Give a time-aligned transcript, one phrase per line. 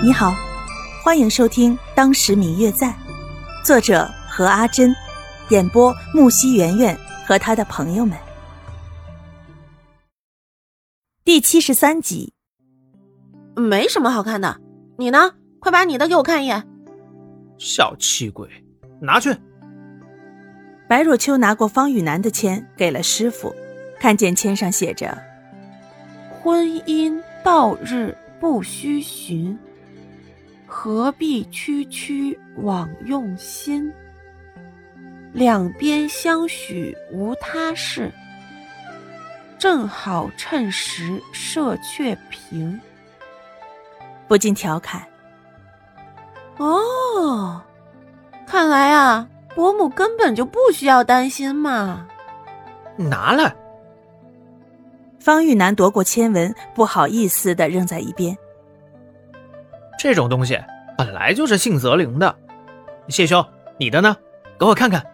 [0.00, 0.32] 你好，
[1.02, 2.86] 欢迎收听《当时明月在》，
[3.64, 4.94] 作者何阿珍，
[5.48, 8.16] 演播木西圆圆和他的朋友们。
[11.24, 12.32] 第七十三集，
[13.56, 14.60] 没什么好看的，
[14.98, 15.32] 你呢？
[15.58, 16.64] 快把你的给我看一眼。
[17.58, 18.48] 小气鬼，
[19.00, 19.36] 拿去。
[20.88, 23.52] 白若秋拿过方雨楠的签，给了师傅，
[23.98, 25.18] 看见签上写着
[26.40, 29.58] ：“婚姻到日不须寻。”
[30.68, 33.90] 何必区区枉用心？
[35.32, 38.12] 两边相许无他事，
[39.58, 42.78] 正好趁时射却平。
[44.26, 45.02] 不禁调侃
[46.58, 47.60] ：“哦，
[48.46, 52.06] 看来啊，伯母根本就不需要担心嘛。”
[52.96, 53.54] 拿来。
[55.18, 58.36] 方玉楠夺过签文，不好意思的扔在一边。
[59.98, 60.58] 这种东西
[60.96, 62.34] 本来就是姓泽灵的，
[63.08, 63.44] 谢兄，
[63.78, 64.16] 你的呢？
[64.58, 65.04] 给我看看。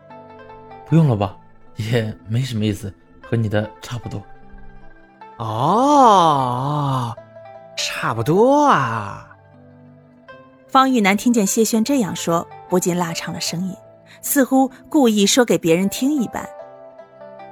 [0.86, 1.36] 不用了吧，
[1.76, 4.22] 也没什么意思，和你的差不多。
[5.38, 7.16] 哦，
[7.76, 9.30] 差不多啊。
[10.68, 13.74] 方玉楠听见谢轩这样说，不禁拉长了声音，
[14.20, 16.46] 似乎故意说给别人听一般。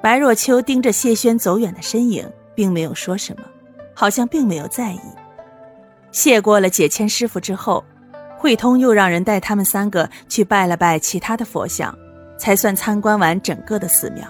[0.03, 3.43] 白若秋盯着谢轩走远的身影，并没有说什么，
[3.95, 5.01] 好像并没有在意。
[6.13, 7.83] 谢过了解签师傅之后，
[8.39, 11.93] 慧通又让人带他们三个去拜了拜其他的佛像，
[12.39, 14.25] 才算参观完整个的寺庙。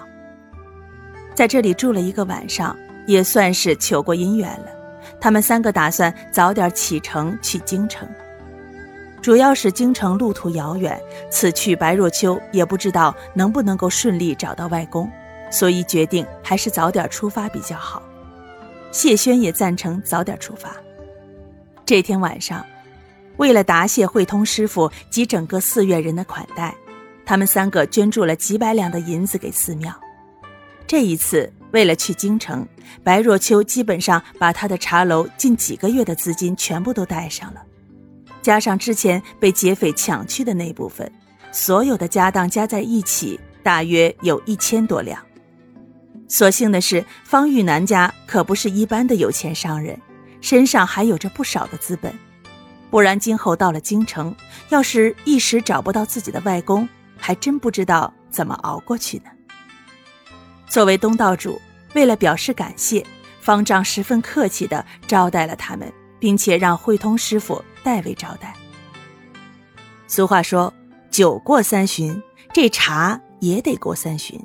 [1.35, 4.67] 在这里住了一个晚上，也算是求过姻缘了。
[5.19, 8.07] 他们三个打算早点启程去京城，
[9.21, 10.97] 主要是京城路途遥远，
[11.29, 15.09] 此去白若秋也不知道能不能够顺利找到外公，
[15.51, 18.01] 所以决定还是早点出发比较好。
[18.91, 20.69] 谢轩也赞成早点出发。
[21.85, 22.65] 这天晚上，
[23.37, 26.73] 为了答谢慧通师傅及整个寺院人的款待，
[27.25, 29.93] 他们三个捐助了几百两的银子给寺庙。
[30.87, 32.65] 这一次，为了去京城，
[33.03, 37.61] 白若秋基本上把他的茶楼近几个月的资金全部都带上了，
[38.41, 41.11] 加上之前被劫匪抢去的那部分，
[41.51, 45.21] 所有的家当加在一起，大约有一千多两。
[46.29, 49.99] 所幸的是，方玉楠家可不是一般的有钱商人。
[50.43, 52.13] 身上还有着不少的资本，
[52.91, 54.35] 不然今后到了京城，
[54.67, 56.87] 要是一时找不到自己的外公，
[57.17, 59.23] 还真不知道怎么熬过去呢。
[60.67, 61.61] 作为东道主，
[61.95, 63.05] 为了表示感谢，
[63.39, 65.89] 方丈十分客气地招待了他们，
[66.19, 68.53] 并且让慧通师傅代为招待。
[70.07, 70.73] 俗话说
[71.09, 72.21] ：“酒过三巡，
[72.51, 74.37] 这茶也得过三巡。”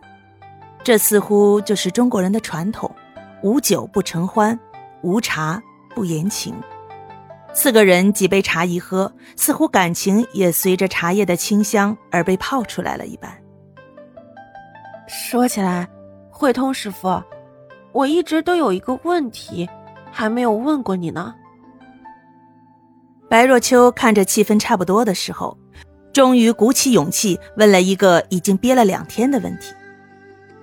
[0.85, 2.95] 这似乎就是中国人的传统：
[3.43, 4.57] 无酒不成欢，
[5.03, 5.61] 无茶。
[5.99, 6.55] 不言情，
[7.53, 13.29] 四个人几杯茶一喝，似乎感情也随着茶叶的清香而被泡出来了一般。
[15.09, 15.89] 说起来，
[16.31, 17.21] 慧通师傅，
[17.91, 19.69] 我一直都有一个问题，
[20.13, 21.35] 还没有问过你呢。
[23.29, 25.59] 白若秋看着气氛差不多的时候，
[26.13, 29.75] 终于鼓起勇气问了一个已经憋了两天的问题。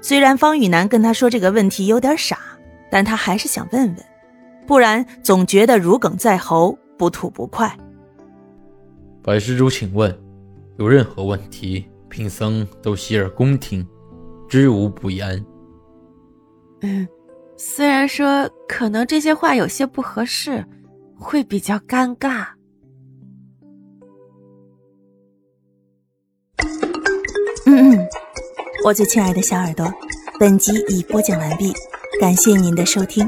[0.01, 2.39] 虽然方雨楠跟他说这个问题有点傻，
[2.89, 3.97] 但他还是想问问。
[4.67, 7.77] 不然总觉得如鲠在喉，不吐不快。
[9.23, 10.15] 白施主，请问，
[10.77, 13.85] 有任何问题，贫僧都洗耳恭听，
[14.47, 15.43] 知无不言。
[16.81, 17.07] 嗯，
[17.57, 20.63] 虽然说可能这些话有些不合适，
[21.17, 22.47] 会比较尴尬。
[27.65, 28.07] 嗯嗯，
[28.83, 29.91] 我最亲爱的小耳朵，
[30.39, 31.73] 本集已播讲完毕，
[32.19, 33.27] 感谢您的收听。